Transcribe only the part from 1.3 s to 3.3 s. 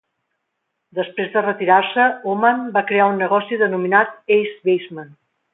de retirar-se, Ohman va crear un